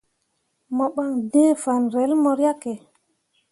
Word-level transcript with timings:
Mo 0.75 0.85
ɓan 0.95 1.11
d̃ǝǝ 1.31 1.43
fanrel 1.63 2.11
mo 2.21 2.31
riahke. 2.37 2.73